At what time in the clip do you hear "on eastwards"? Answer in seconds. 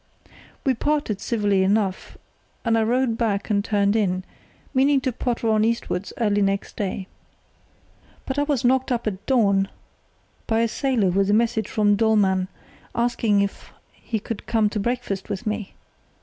5.49-6.11